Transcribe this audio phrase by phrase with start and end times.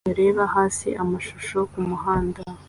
[0.03, 2.41] Abantu babiri bareba hasi amashusho ku muhanda